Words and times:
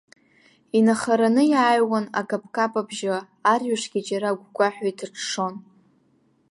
Инахараны 0.77 1.43
иааҩуан 1.51 2.05
акаԥкаԥ 2.19 2.73
абжьы, 2.81 3.15
арҩашгьы 3.51 3.99
џьара 4.07 4.29
агәгәаҳәа 4.31 4.85
иҭаҽҽон. 4.89 5.55